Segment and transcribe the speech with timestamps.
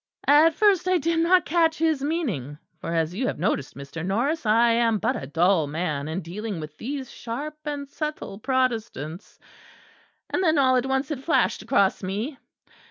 [0.25, 4.03] "At first I did not catch his meaning; for, as you have noticed, Mr.
[4.03, 9.37] Norris, I am but a dull man in dealing with these sharp and subtle Protestants:
[10.31, 12.39] and then all at once it flashed across me.